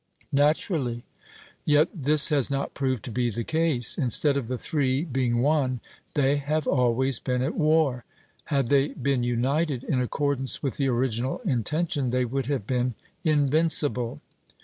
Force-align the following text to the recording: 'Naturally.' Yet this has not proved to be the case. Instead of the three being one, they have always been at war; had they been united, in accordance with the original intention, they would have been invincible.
'Naturally.' 0.31 1.03
Yet 1.63 1.89
this 1.93 2.29
has 2.29 2.49
not 2.49 2.73
proved 2.73 3.03
to 3.03 3.11
be 3.11 3.29
the 3.29 3.43
case. 3.43 3.99
Instead 3.99 4.35
of 4.35 4.47
the 4.47 4.57
three 4.57 5.05
being 5.05 5.43
one, 5.43 5.79
they 6.15 6.37
have 6.37 6.65
always 6.67 7.19
been 7.19 7.43
at 7.43 7.53
war; 7.53 8.03
had 8.45 8.69
they 8.69 8.95
been 8.95 9.21
united, 9.21 9.83
in 9.83 10.01
accordance 10.01 10.63
with 10.63 10.77
the 10.77 10.87
original 10.87 11.37
intention, 11.45 12.09
they 12.09 12.25
would 12.25 12.47
have 12.47 12.65
been 12.65 12.95
invincible. 13.23 14.21